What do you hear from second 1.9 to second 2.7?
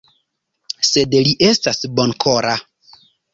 bonkora.